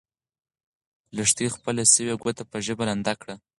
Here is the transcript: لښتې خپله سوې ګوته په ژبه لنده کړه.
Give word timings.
لښتې 1.15 1.45
خپله 1.55 1.83
سوې 1.93 2.13
ګوته 2.21 2.43
په 2.51 2.57
ژبه 2.65 2.83
لنده 2.89 3.13
کړه. 3.21 3.35